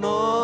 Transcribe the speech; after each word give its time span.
nós. 0.00 0.39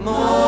more. 0.00 0.39